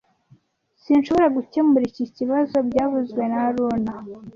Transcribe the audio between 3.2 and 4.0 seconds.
na haruna